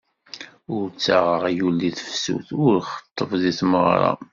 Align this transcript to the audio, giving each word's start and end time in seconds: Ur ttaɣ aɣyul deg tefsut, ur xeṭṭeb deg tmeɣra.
Ur 0.75 0.85
ttaɣ 0.89 1.25
aɣyul 1.35 1.75
deg 1.81 1.95
tefsut, 1.97 2.47
ur 2.65 2.75
xeṭṭeb 2.93 3.31
deg 3.41 3.55
tmeɣra. 3.59 4.11